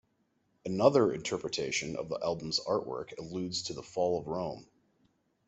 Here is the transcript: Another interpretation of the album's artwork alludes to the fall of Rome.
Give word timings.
Another 0.65 1.13
interpretation 1.13 1.95
of 1.95 2.09
the 2.09 2.17
album's 2.23 2.59
artwork 2.59 3.15
alludes 3.19 3.61
to 3.61 3.73
the 3.73 3.83
fall 3.83 4.19
of 4.19 4.25
Rome. 4.25 4.67